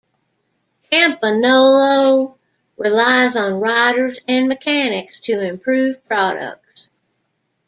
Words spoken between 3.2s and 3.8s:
on